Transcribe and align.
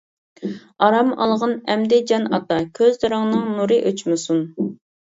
ئارام 0.85 1.11
ئالغىن 1.25 1.53
ئەمدى 1.75 2.01
جان 2.13 2.27
ئاتا، 2.33 2.59
كۆزلىرىڭنىڭ 2.81 3.57
نۇرى 3.61 3.83
ئۆچمىسۇن. 3.87 4.47